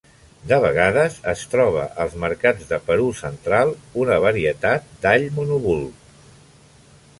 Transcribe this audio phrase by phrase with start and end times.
[0.51, 6.05] De vegades, es troba als mercats de Perú central una varietat d"all monobulb